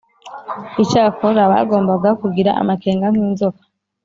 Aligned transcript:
Icyakora 0.83 1.41
bagombaga 1.51 2.09
kugira 2.21 2.51
amakenga 2.61 3.05
nk 3.13 3.19
inzoka 3.25 3.63